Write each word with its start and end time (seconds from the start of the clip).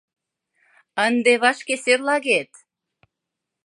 —Ынде 1.05 1.33
вашке 1.43 1.75
серлагет!.. 1.83 2.51